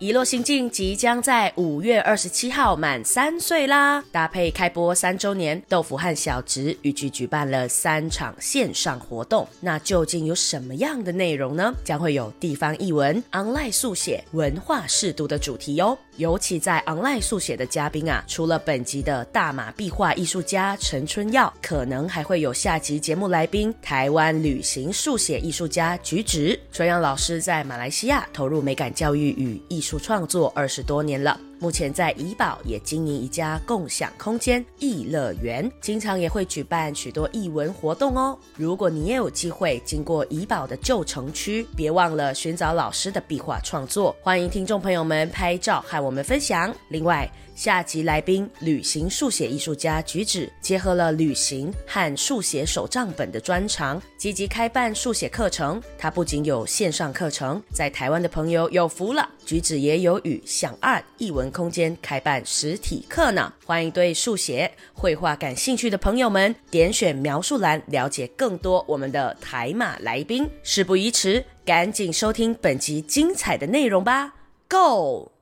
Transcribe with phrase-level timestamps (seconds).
[0.00, 4.00] 遗落心境即将在五月二十七号满三岁啦！
[4.12, 9.44] 搭配开播三周年，豆腐和小植预计举办了三场线上活动。
[9.60, 11.74] 那究竟有什么样的内容呢？
[11.82, 15.98] 将会有地方译文、online 速写、文化试读的主题哦。
[16.16, 26.58] 尤其在 online 速写的嘉宾啊，除了本集的大马壁画艺术家陈春耀，可能还会有下集节目来宾台湾旅行速写艺术家菊植。
[26.70, 29.87] 春阳老师在马来西亚投入美感教育与艺术。
[29.88, 38.38] 出创作二十多年了，目前在怡保也经营一家共享空间艺乐园，经常也会举办许多艺文活动哦。
[38.54, 46.72] 如果你也有机会经过怡保的旧城区，别忘了寻找老师的壁画创作，欢迎听众朋友们拍照和我们分享。
[46.90, 55.82] 另外，下集来宾旅行速写艺术家举止结合了旅行和速写手账本的专长，积极开办速写课程。
[55.98, 63.52] 他不仅有线上课程，在台湾的朋友有福了，举止也有与想二艺文空间开办实体课呢。
[63.64, 70.48] 欢迎对速写绘画感兴趣的朋友们点选描述栏了解更多我们的台马来宾。
[70.62, 74.34] 事不宜迟，赶紧收听本集精彩的内容吧
[74.68, 75.32] ，Go！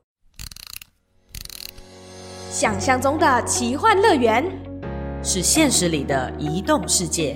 [2.49, 4.43] 想象中的奇幻乐园，
[5.23, 7.35] 是现实里的移动世界。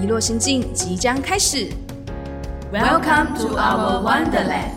[0.00, 1.68] 遗落心境即将开始。
[2.72, 4.70] Welcome to our wonderland.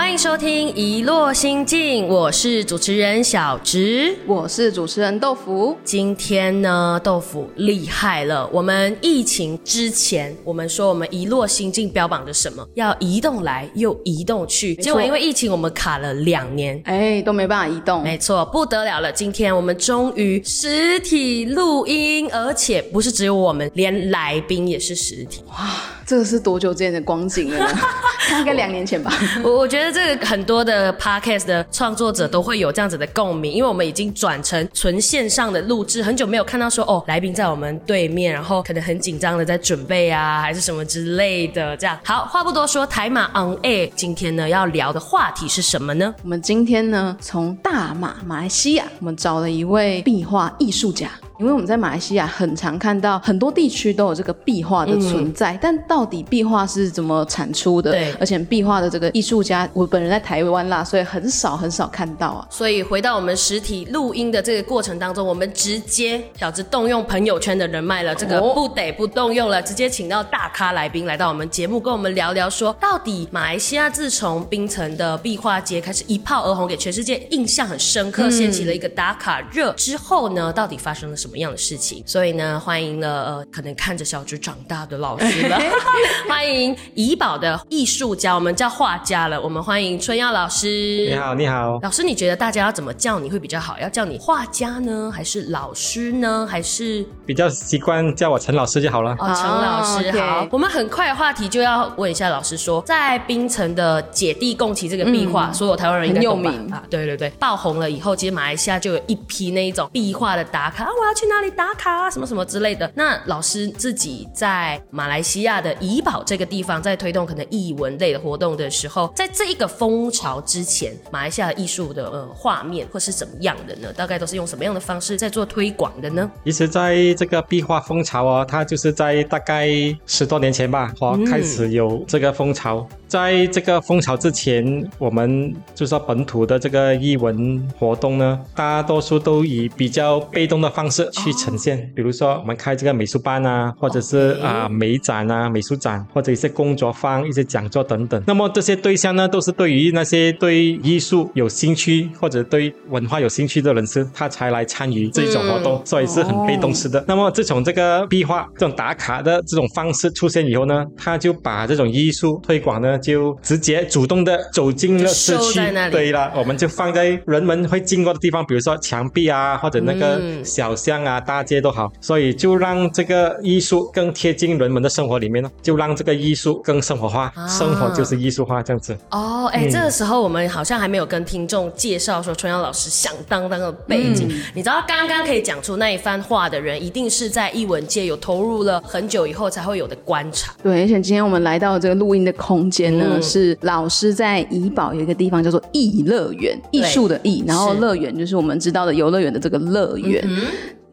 [0.00, 0.09] Bye.
[0.10, 4.12] 欢迎收听《一落心境》，我是主持人小植。
[4.26, 5.78] 我是主持人豆腐。
[5.84, 8.44] 今天呢，豆腐厉害了。
[8.52, 12.66] 我们疫情之前，我们说我们一落心境标榜着什么？
[12.74, 16.82] 要移动来又移动去，结果因为疫情，我们卡了两年。
[16.86, 18.02] 哎，都没办法移动。
[18.02, 19.12] 没错，不得了了！
[19.12, 25.44] 今天我们终于实体录音，而且不是只有我们，连来宾也是实体。
[25.50, 25.70] 哇，
[26.04, 27.78] 这个是多久之前的光景了呢？
[28.28, 29.12] 大概两年前吧。
[29.42, 41.76] 我我觉得这个很多的 podcast 的创作者都会有这样子的共鸣，因为我们已经转成纯线上的录制，很久没有看到说哦，来宾在我们对面，然后可能很紧张的在准备啊，还是什么之类的。
[41.76, 46.14] 这样好，话不多说，台马 on air 今天呢要聊的话题是什么呢？
[46.22, 51.10] 我们今天呢，从大马马来西亚，我们找了一位壁画艺术家。
[51.40, 57.92] 因为我们在马来西亚很常看到很多地区都有这个壁画的存在，但到底壁画是怎么产出的？
[57.92, 62.46] 对而且壁画的这个艺术家，我本人在台湾啦，所以很少很少看到啊。
[62.50, 82.02] 所以回到我们实体录音的这个过程当中，我们直接小子动用朋友圈的人脉了，这个哦不得不动用了，直接请到大咖来宾来到我们节目，跟我们聊聊说，到底马来西亚自从槟城的壁画节开始一炮而红，给全世界印象很深刻，掀起了一个打卡热之后呢，到底发生了什么样的事情？
[82.06, 85.58] 所以呢，欢迎了呃，可能看着小猪长大的老师了，
[86.28, 91.08] 欢迎怡宝的艺术家，我们叫画家了，我们欢迎春耀老师。
[91.10, 91.78] 你好，你好。
[91.82, 93.78] 老师，你觉得大家要怎么叫你会比较好？
[93.78, 99.12] 要叫你画家呢，还是老师呢，还是比较习惯叫我陈老师就好了。
[99.18, 112.90] 哦陈老师好，我们很快的话题就要问一下老师说，在槟城的姐弟共骑这个壁画，所有台湾人应该名啊，对对对，爆红了以后，其实马来西亚就有一批那一种壁画的打卡，啊，我要去哪里打卡啊，什么什么之类的。
[112.94, 123.92] 那老师自己在马来西亚的怡保这个地方，在推动可能艺文类的活动的时候，在这一个风潮之前，马来西亚的艺术的呃画面或是怎么样的呢？
[123.92, 126.30] 大概都是用什么样的方式在做推广的呢？
[126.46, 129.68] 其实，在这个壁画风潮哦，它就是在大概
[130.06, 132.88] 十多年前吧，哦，开始有这个风潮。
[133.10, 148.22] 在这个风潮之前，我们就说本土的这个艺文活动呢，大多数都以比较被动的方式去呈现，比如说我们开这个美术班啊，或者是啊、美展啊、美术展，或者一些工作坊、一些讲座等等。
[148.28, 157.04] 那么这些对象呢，都是对于那些对艺术有兴趣或者对文化有兴趣的人士，他才来参与这种活动，所以是很被动式的。
[157.08, 165.60] 那么自从这个壁画这种打卡的这种方式出现以后呢，他就把这种艺术推广呢，就直接主动的走进了市区
[165.90, 178.96] 对了，我们就放在人们会经过的地方，比如说墙壁啊，或者那个嗯小巷啊、大街都好，所以就让这个艺术更贴近人们的生活里面呢，就让这个艺术更生活化，啊生活就是艺术化这样子。
[179.10, 184.28] 哦，哎、嗯这个时候我们好像还没有跟听众介绍说春阳老师响当当的背景。
[184.54, 190.52] 你知道，刚刚可以讲出那一番话的人，一定是在艺文界有投入了很久以后才会有的观察。
[190.62, 193.22] 对，而且今天我们来到这个录音的空间呢，嗯。
[193.22, 200.26] 是老师在怡保有一个地方叫做艺乐园，艺术的艺，然后乐园就是我们知道的游乐园的这个乐园。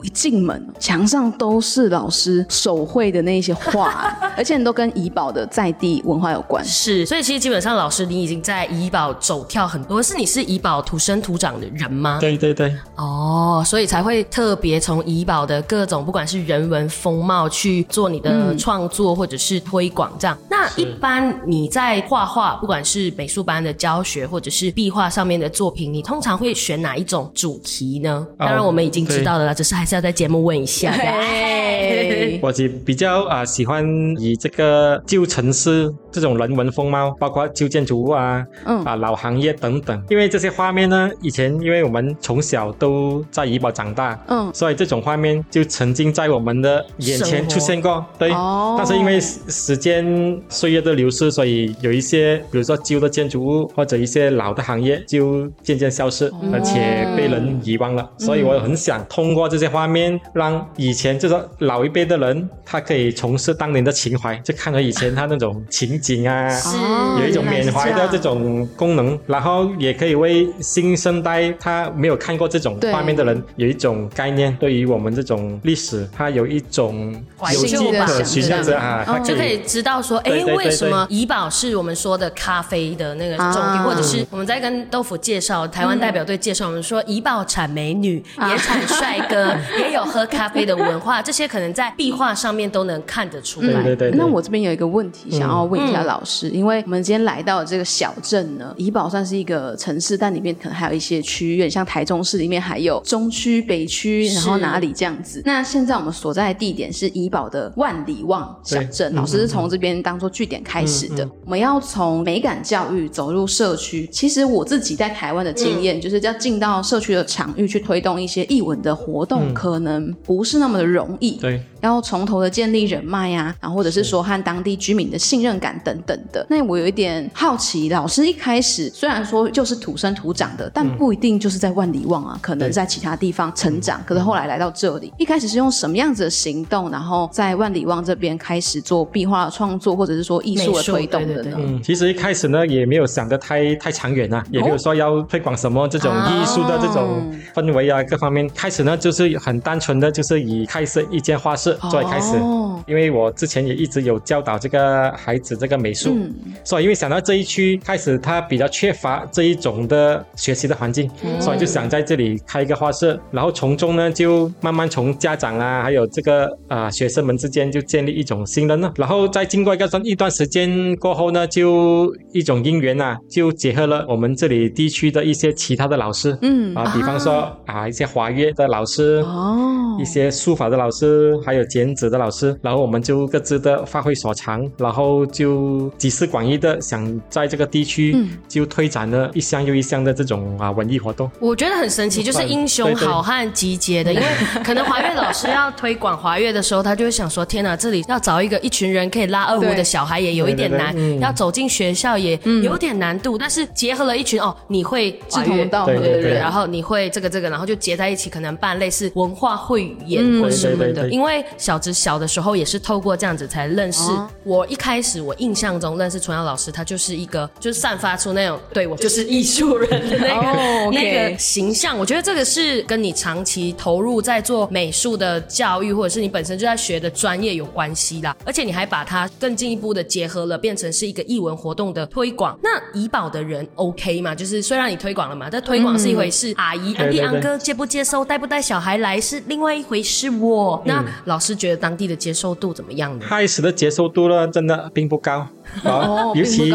[0.04, 6.64] 一进门，墙上都是老师手绘的那些画，而且都跟怡保的在地文化有关。
[6.66, 12.20] 是，所以其实基本上老师你已经在怡保走跳很多，是你是怡保土生土长的人吗？
[12.22, 20.38] 对对对，哦，所以才会特别从怡保的各种不管是人文风貌去做你的创作或者是推广这样。
[20.50, 28.26] 那一般你在画画，不管是美术班的教学或者是壁画上面的作品，你通常会选哪一种主题呢？
[28.38, 30.92] 当然我们已经知道了啦，只是还是要在节目问一下。
[30.92, 33.86] 的我是比较啊、喜欢
[34.20, 35.90] 以这个旧城市
[36.20, 40.04] 这种人文风貌，包括旧建筑物啊，嗯啊老行业等等。
[40.10, 48.04] 因为这些画面呢，以前因为我们从小都在怡保长大，嗯所以这种画面就曾经在我们的眼前出现过。
[48.18, 58.10] 对，哦但是因为时时间岁月的流逝，所以有一些比如说旧的建筑物或者一些老的行业就渐渐消失，而且被人遗忘了。
[58.18, 66.50] 所以我很想通过这些画面，让以前就是老一辈的人，他可以重拾当年的情怀，就看到以前他那种情景啊。
[66.50, 93.68] 是哦有一种缅怀的这种功能，然后也可以为新生代他没有看过这种画面的人有一种概念，对于我们这种历史，他有一种怀有旧吧可循这样子啊，它就可以知道说，哎为什么怡宝是我们说的咖啡的那个重地，啊或者是我们在跟豆腐介绍台湾代表队介绍，我们说怡宝产美女，也产帅哥， 也有喝咖啡的文化，这些可能在壁画上面都能看得出来。
[93.68, 94.18] 对对对对。
[94.18, 105.42] 那我这边有一个问题想要问一下老嗯师，因为我们今天来到这个小镇呢，怡保算是一个城市，但里面可能还有一些区域，像台中市里面还有中区、北区，然后哪里这样子。
[105.46, 111.30] 那现在我们所在的地点是怡保的万里望小镇，老师是从这边当做据点开始嗯的。
[111.46, 121.32] 我们要从美感教育走入社区，其实我自己在台湾的经嗯验，就是要进到社区的场域去推动一些艺文的活动，可能不是那么的容易。
[121.32, 121.62] 对。
[121.82, 126.46] 要从头的建立人脉呀、然后或者是说和当地居民的信任感等等的。
[126.50, 141.44] 那我有一点好奇，老师一开始虽然说就是土生土长的，但不一定就是在万里望啊，可能在其他地方成长，可是后来来到这里，一开始是用什么样子的行动，然后在万里望这边开始做壁画的创作，或者是说艺术的推动的呢？
[141.44, 148.48] 对对对嗯，其实一开始呢也没有想的太太长远啊，也没有说要推广什么这种艺术的这种氛围啊，各方面。
[148.56, 152.36] 开始呢就是很单纯的，就是以开设一间画室作为开始。
[152.38, 156.34] 哦因为我之前也一直有教导这个孩子这个美术，嗯。
[156.64, 176.74] 所以因为想到这一区开始他比较缺乏这一种的学习的环境，所以就想在这里开一个画室，然后从中呢就慢慢从家长啊还有这个啊、呃学生们之间就建立一种信任了，然后再经过一个段一段时间过后呢，就一种因缘啊，就结合了我们这里地区的一些其他的老师，嗯。
[176.76, 179.98] 啊，比方说啊一些华乐的老师，哦。
[180.00, 188.30] 一些书法的老师，还有剪纸的老师，然后我们就各自的发挥所长，然后就集思广益的想在这个地区嗯。
[188.48, 191.30] 就推展了一项又一项的这种啊文艺活动。
[191.40, 194.26] 我觉得很神奇，就是英雄好汉集结的，因为
[194.64, 201.20] 可能华乐老师要推广华乐的时候，他就会想说：天哪，这里要找一个一群人可以拉二胡的小孩也有一点难对对对，嗯。
[201.20, 206.32] 要走进学校也有点难度，但是结合了一群哦，你会志同道合的对对对。
[206.32, 210.42] 人，然后你会这个这个，然后就结在一起，可能办类似文化汇语演嗯。
[210.42, 210.86] 或什么的。
[210.86, 211.10] 对对对。
[211.10, 214.02] 对因为小直小的时候也是透过这样子才认识。
[214.12, 221.98] 哦我一开始我印象中认识纯阳老师，他就是一个就是散发出那种对我就是艺术人的那个、哦那个形象。
[221.98, 228.36] 我觉得这个是跟你长期投入在做美术的教育，或者是你本身就在学的专业有关系啦。
[228.46, 232.58] 而且你还把它更进一步的结合了，变成是一个艺文活动的推广。
[232.64, 234.34] 那怡宝的人 OK 嘛？
[234.34, 240.82] 就是虽然你推广了嘛，但推广是一回事，阿姨、安迪、对对安哥接不接受、带不带小孩来是另外一回事哦。
[240.86, 243.26] 那老师觉得当地的接受度怎么样呢？
[243.28, 245.48] 开始的接受度呢，真的并不高。
[245.84, 246.72] 哦尤其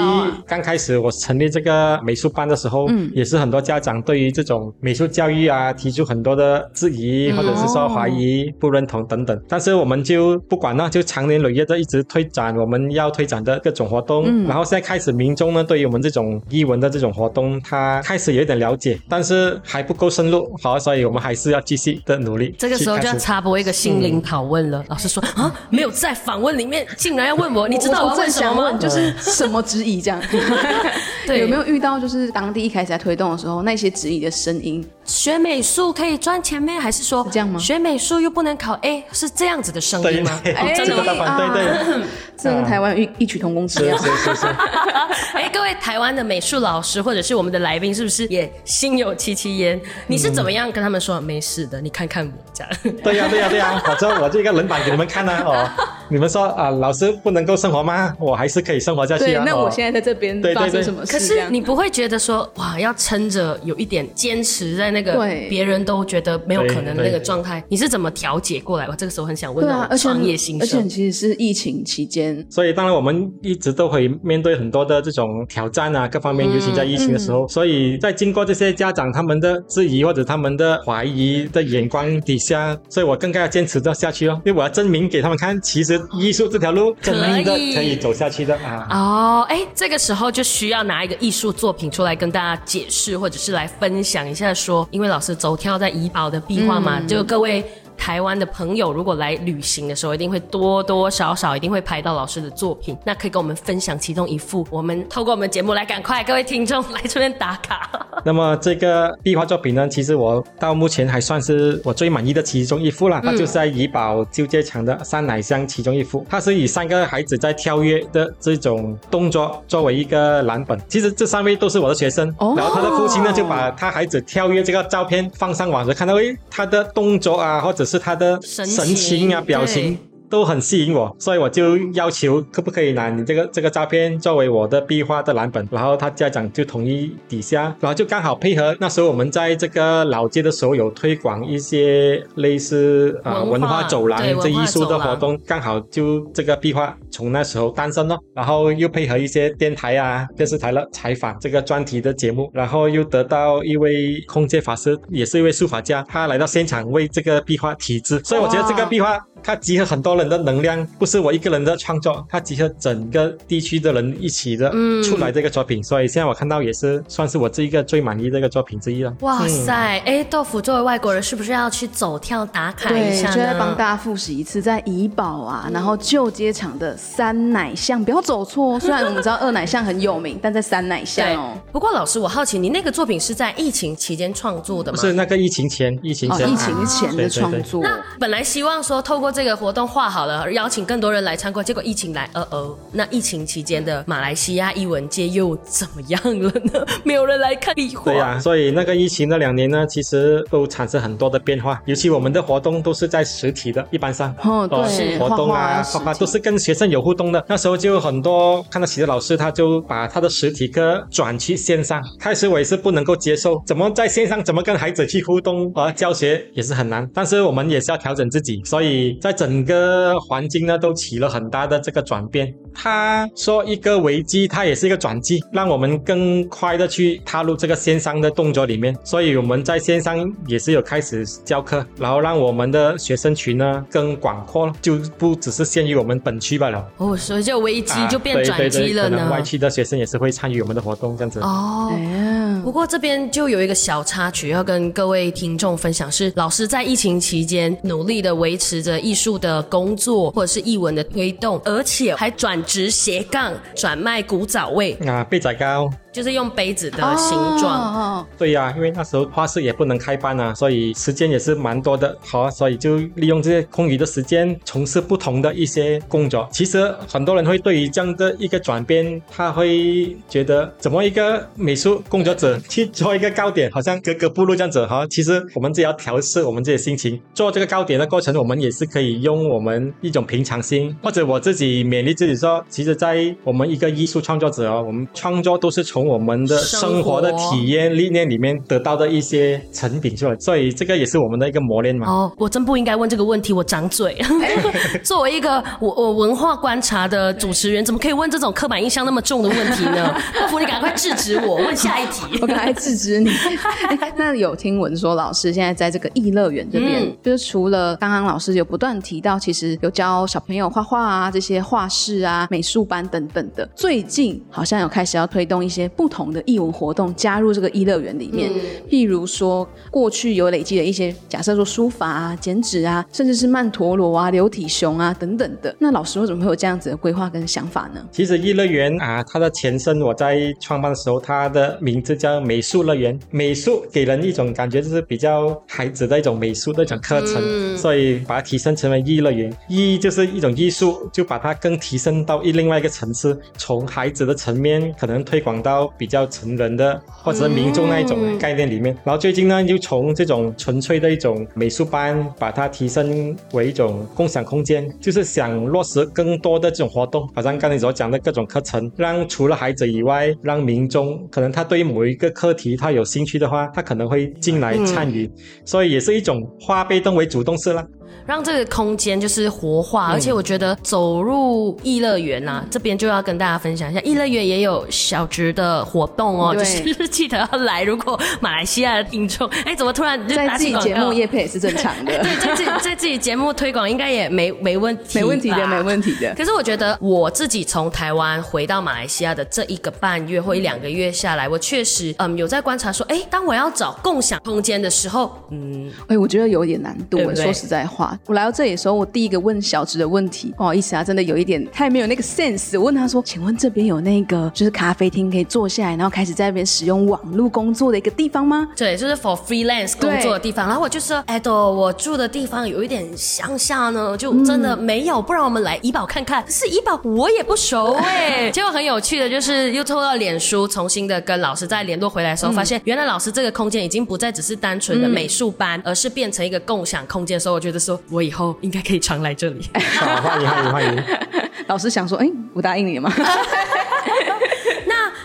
[0.46, 9.38] 刚开始我成立这个美术班的时候，嗯也是很多家长对于这种美术教育啊提出很多的质疑，嗯或者是说怀疑、不认同等等。
[9.48, 14.24] 但是我们就不管了，就长年累月的一直推展我们要推展的各种活动。
[14.26, 22.54] 嗯然后现在开始民众呢，对于我们这种艺文的这种活动，他开始有一点了解，但是还不够深入，好，所以我们还是要继续的努力。
[22.58, 24.84] 这个时候就要插播一个心灵拷问了。
[24.88, 28.78] 老师说啊，没有在访问里面竟然要问我，你知道我要问什么吗？
[28.82, 30.20] 就是什么质疑这样？
[31.26, 34.84] 对有没有遇到就是当地一开始在推动的时候，那些质疑的声音？
[35.12, 36.80] 学美术可以赚钱咩？
[36.80, 40.40] 还是说这样吗学美术又不能考 A，是这样子的声音吗？
[40.42, 41.36] 对，哦真的吗？
[41.36, 42.02] 对对，
[42.34, 43.98] 这跟台湾有异异曲同工之是妙。
[43.98, 44.46] 是是是，
[45.36, 49.78] 哎，各位台湾的美术老师或者是我们的来宾，是不是也心有戚戚焉？
[50.06, 51.78] 你是怎么样跟他们说没事的？
[51.78, 52.96] 你看看我这样。
[53.04, 55.68] 对呀对呀对呀， 我这我这个人板给你们看呢哦，
[56.08, 58.14] 你们说啊，老师不能够生活吗？
[58.18, 59.42] 我还是可以生活下去对，啊。
[59.42, 61.12] 哦那我现在在这边对对对发生什么事？
[61.12, 68.86] 可是你不会觉得说哇，要撑着有一点坚持在那个对别人都觉得没有可能的那个状态，你是怎么调节过来？
[68.86, 70.80] 我这个时候很想问对啊，那种而且创业新生。
[70.80, 77.46] 而且其实是疫情期间，所以当然我们一直都会面对很多的这种挑战啊，各方面，尤其在疫情的时候。
[77.48, 88.86] 所以在经过这些家长他们的质疑或者他们的怀疑的眼光底下，所以我更加要坚持着下去哦，因为我要证明给他们看，其实艺术这条路真的可以可以走下去的啊。
[88.90, 97.64] 哦，哎，这个时候就需要拿一个艺术作品出来跟大家解释，或者是来分享一下说，因为老师走跳在怡保的壁画嘛，就各位。
[98.02, 104.66] 台湾的朋友如果来旅行的时候，一定会多多少少一定会拍到老师的作品，那可以跟我们分享其中一幅。
[104.72, 107.88] 我们透过我们节目来，赶快各位听众来这边打卡。
[108.26, 113.20] 那么这个壁画作品呢，其实我到目前还算是我最满意的其中一幅啦。
[113.22, 120.76] 它就是在怡保旧街场的三奶香其中一幅，它是以三个孩子在跳跃的这种动作作为一个蓝本。
[120.88, 130.11] 其实这三位都是我的学生，哦然后他的父亲呢就把他孩子跳跃这个照片放上网，就看到诶他的动作啊，或者是他的神神情情啊、表情对。
[130.32, 169.12] 都很吸引我，所以我就要求可不可以拿你这个这个照片作为我的壁画的蓝本，然后他家长就同意底下，然后就刚好配合那时候我们在这个老街的时候有推广一些类似啊、文化文化走廊这艺术的活动，刚好就这个壁画从那时候诞生了，然后又配合一些电台啊、电视台了采访这个专题的节目，然后又得到一位空间法师，也是一位书法家，他来到现场为这个壁画题字，所以我觉得这个壁画它集合很多人的能量，不是我一个人的创作，它集合整个地区的人一起的嗯出来这个作品，所以现在我看到也是算是我这一个最满意的一个作品之一了。
[169.20, 173.72] 哇塞，哎、豆腐作为外国人，是不是要去走跳打卡一下就在帮？
[173.72, 178.78] 大家复习一次，在怡保啊，然后旧街场的三奶巷，不要走错哦。
[178.78, 184.96] 虽然我们知道二奶巷很有名，但在三奶巷哦。，不过老师，我好奇，你那个作品是在疫情期间创作的吗？
[185.00, 196.86] 不是那个疫情前，疫情哦，前，疫情前的对对对创作，那本来希望说透过这个活动画好了，邀请更多人来参观，结果疫情来，呃哦，那疫情期间的马来西亚艺文界又怎么样了呢？
[197.02, 198.04] 没有人来看壁画。
[198.04, 204.34] 对呀、所以那个疫情那两年呢，其实都产生很多的变化，尤其我们的活动都是在实体的，一般上。
[204.42, 207.42] 哦，对，是活动啊，画画画画都是跟学生有互动的。
[207.48, 212.02] 那时候就很多看得起的老师，他就把他的实体课转去线上。
[212.20, 215.90] 开始我也是不能够接受，怎么在线上怎么跟孩子去互动和？
[215.92, 217.08] 教学也是很难。
[217.14, 222.52] 但是我们也是要调整自己，所以在整个环境呢都起了很大的这个转变。
[222.74, 228.96] 他说一个危机，它也是一个转机，让我们更快的去踏入这个线上的动作里面。
[229.04, 236.82] 所以我们在线上也是有开始教课，然后让我们的学生群呢更广阔了，就不只是限于我们本区罢了。
[236.96, 239.16] 哦，所以就危机啊就变转对对对机了呢。
[239.16, 241.40] 可能外区的学生也是会参与我们的活动，这样子。
[241.40, 241.92] 哦。
[241.92, 257.72] 哎，不过这边就有一个小插曲要跟各位听众分享，是老师在疫情期间努力的维持着艺术的工作，或者是艺文的推动，而且还转职斜杠转卖古早味，啊，贝仔糕，就是用杯子的形状。
[257.72, 266.48] 哦对呀、因为那时候画室也不能开班啊，所以时间也是蛮多的，好，所以就利用这些空余的时间从事不同的一些工作。
[266.52, 275.06] 其实很多人会对于这样的一个转变，他会觉得怎么一个美术工作者去做一个糕点，好像格格不入这样子哈。
[275.08, 292.06] 其实我们只要调试我们自己的心情，做这个糕点的过程，我们也是可以用我们一种平常心，或者我自己勉励自己说，其实，在我们一个艺术创作者哦，我们创作都是从我们的生活的体验历练里面得到的一些成品出来，所以这个也是我们的一个磨练嘛。
[292.06, 294.16] 哦，我真不应该问这个问题，我长嘴。
[295.02, 300.14] 作为一个我我文化观察的主持人，怎么可以问这种刻板印象那么重的问题呢？
[300.34, 302.38] 客服，你赶快制止我，问下一题。
[302.42, 303.30] 我赶快制止你。
[304.00, 313.68] 哎那有听闻说，老师现在在这个艺乐园这边，嗯就是除了刚刚老师有不断提到，其实有教小朋友画画啊，这些画室啊、美术班等等的。
[313.74, 318.50] 最近好像有开始要推动一些不同的艺文活动加入这个艺乐园里面。
[318.88, 325.74] 譬如说，过去有累积的一些，假设说书法啊、剪纸啊，甚至是曼陀罗啊、流体熊啊等等的。
[325.78, 328.04] 那老师为什么会有这样子的规划跟想法呢？
[328.10, 333.18] 其实艺乐园啊，它的前身我在创办的时候，它的名字叫美术乐园。
[333.30, 339.54] 美术给人一种感觉就是比较孩子的一种美术的一种课程，所以把它提升成为艺乐园。
[339.68, 348.96] 艺就是一种艺术，就把它更提升到一另外一个层次，从孩子的层面可能推广到比较成人的或者是民众那一种概念里面。
[349.04, 365.30] 然后最近呢，又从这种纯粹的一种美术班，把它提升为一种共享空间，就是想落实更多的这种活动，好像刚才所讲的各种课程，让除了孩子以外，让民众可能他对某一个课题他有兴趣的话，他可能会进来参与，
[365.64, 367.84] 所以也是一种化被动为主动式了。
[368.26, 377.82] 让这个空间就是活化，而且我觉得走入艺乐园呐，这边就要跟大家分享一下，艺乐园也有小值的活动哦，就是记得要来。
[377.82, 386.32] 如果马来西亚的听众，哎，怎么突然在自己节目叶配也是正常的， 对，在自己在自己节目推广应该也没没问题，没问题的，没问题的。
[386.36, 397.18] 可是我觉得我自己从台湾回到马来西亚的这一个半月或一两个月下来，我确实嗯有在观察说，哎，当我要找共享空间的时候，嗯，哎，我觉得有点难度。
[397.34, 397.91] 说实在话。
[398.26, 402.78] 我来到这里的时候，我第一个问小直的问题，不好意思啊，真的有一点太没有那个 sense。
[402.78, 410.66] 我问他说：“请问这边有那个就是咖啡厅可以坐下来，然后开始在那边使用网络工作的一个地方吗？”对，就是 for freelance 工作的地方。
[410.66, 415.20] 然后我就说：“哎，都，我住的地方有一点乡下呢，就真的没有。
[415.20, 416.44] 不然我们来怡宝看看。
[416.48, 418.50] 是怡宝，我也不熟哎。
[418.52, 428.00] 结果很有趣的就是，又透到脸书重新的跟老师再联络回来的时候，发现原来老师这个空间已经不再只是单纯的美术班，而是变成一个共享空间的时候，我觉得说。
[428.10, 429.68] 我以后应该可以常来这里。
[429.98, 431.04] 好，欢迎欢迎欢迎。
[431.68, 433.12] 老师想说，哎，我答应你吗？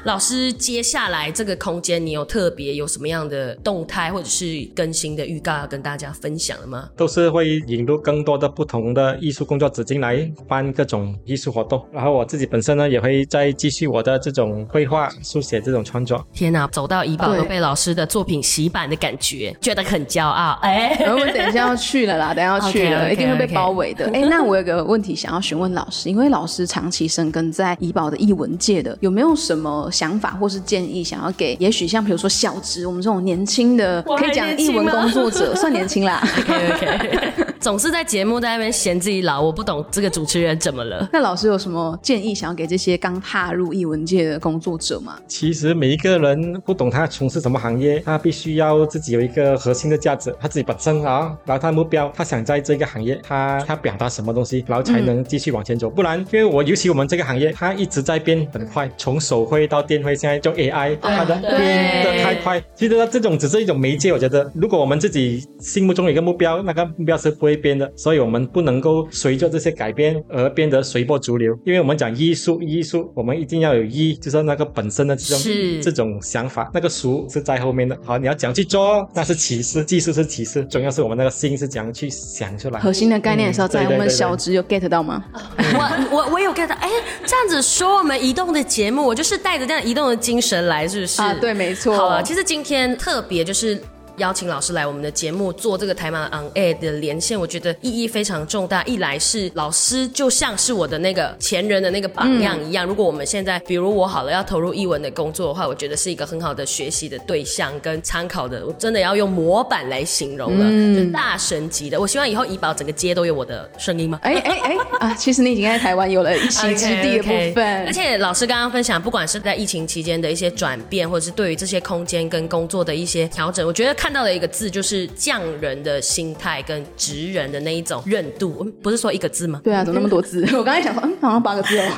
[0.03, 6.89] 老师，接下来这个空间你有特别有什么样的动态或者是更新的预告要跟大家分享的吗？
[6.95, 16.25] 都是会引入更多的不同的艺术工作者进来办各种艺术活动，然后我自己本身呢也会再继续我的这种绘画、书写这种创作。
[16.31, 20.57] 天哪，走到怡宝都被老师的作品洗版的感觉，觉得很骄傲。
[20.61, 24.09] 哎，我们等一下要去了啦，等下要去了， 一定会被包围的。
[24.13, 29.86] 哎，那我有个问题想要询问老师，因为老师长期生根在怡宝的艺文界的，有没有什么？
[29.91, 36.21] 想法或是建议，想要给也许像比如说小植我们这种年轻的可以讲译文工作者，算年轻啦。
[36.39, 37.46] OK OK。
[37.59, 41.07] 总是在节目在那边嫌自己老，我不懂这个主持人怎么了。
[41.11, 45.17] 那老师有什么建议想要给这些刚踏入艺文界的工作者吗？
[45.27, 55.89] 其实每一个人不懂他从事什么行业，他必须要自己有一个核心的价值，他自己本身啊，然后他的目标，他想在这个行业，他他表达什么东西，然后才能继续往前走。
[55.89, 62.61] 不然，因为我尤其我们这个行业，它一直在变很快，从手绘到电绘，现在就 AI，它的变得太快。
[62.75, 71.57] 其实这种只是一种媒介，我觉得如果我们自己心目中有一个目标，那个目标是不会变的，所以我们不能够随着这些改变而变得随波逐流。
[71.65, 77.97] 因为我们讲艺术，艺术我们一定要有艺，就是那个本身的这种这种想法，那个俗是在后面的。
[78.03, 82.79] 好，你要讲去做，那是启示，技术是启示，重要是我们那个心是怎样去想出来。
[82.79, 85.23] 核心的概念是要在我们小直有 get 到吗？
[85.57, 86.75] 我我我有 get 到。
[86.75, 86.89] 哎，
[87.25, 91.21] 这样子说我们移动的节目，我就是带着这样移动的精神来，是不是？
[91.21, 91.95] 啊，对，没错。
[91.95, 93.81] 好了，其实今天特别就是。
[94.17, 98.83] 邀请老师来我们的节目做这个台马 on air 的连线，我觉得意义非常重大。
[98.85, 108.65] 一来是老师就像是我的那个前人的那个榜样一样，如果我们现在比如我好了要投入译文的工作的话，我觉得是一个很好的学习的对象跟参考的。
[108.65, 111.99] 我真的要用模板来形容了，就大神级的。
[111.99, 114.19] 我希望以后怡宝整个街都有我的声音吗？
[114.23, 115.13] 哎哎哎啊！
[115.13, 117.85] 其实你已经在台湾有了一席之地的部分。
[117.85, 124.87] 而且老师刚刚分享，不管是在疫情期间的一些转变，或者是对于这些空间跟工作的一些调整，我觉得看到的一个字就是。
[124.87, 129.59] 是匠人的心态跟职人的那一种韧度，不是说一个字吗？
[129.61, 130.47] 对啊，怎么那么多字？
[130.55, 131.91] 我刚才想说，嗯，好像八个字哦。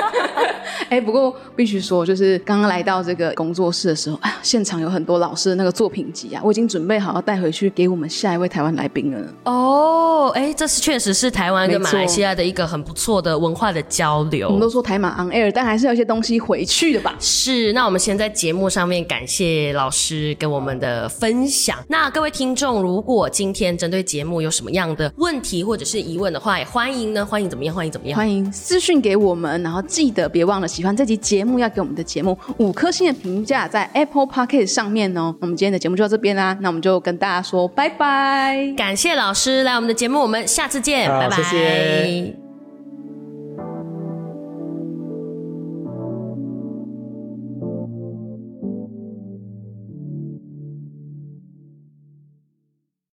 [0.88, 9.34] 哎，不过必须说，就是刚刚来到这个工作室的时候，哎呀，现场有很多老师的那个作品集啊，我已经准备好要带回去给我们下一位台湾来宾了。
[9.44, 14.48] 哦，哎，这是确实是台湾跟马来西亚的一个很不错的文化的交流。
[14.48, 17.14] 我们都说台马 on air，但还是有一些东西回去的吧？
[17.18, 17.72] 是。
[17.72, 21.78] 那我们先在节目上面感谢老师跟我们的分享。
[21.88, 27.74] 那各位听众，如果今天针对节目有什么样的问题或者是疑问的话，也欢迎呢，欢迎怎么样？
[27.74, 28.16] 欢迎怎么样？
[28.16, 35.34] 欢迎私讯给我们，然后记得别忘了喜欢这集节目，要给我们的节目五颗星的评价，在 Apple Podcast 上面哦。
[35.40, 42.41] 我们今天的节目就到这边啦，那我们就跟大家说拜拜，感谢老师来我们的节目，我们下次见，拜拜。